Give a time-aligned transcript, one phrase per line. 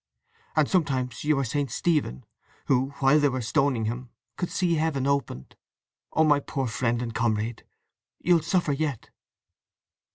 [0.55, 1.69] And sometimes you are St.
[1.69, 2.25] Stephen,
[2.65, 5.55] who, while they were stoning him, could see Heaven opened.
[6.11, 7.61] Oh, my poor friend and comrade,
[8.17, 9.11] you'll suffer yet!"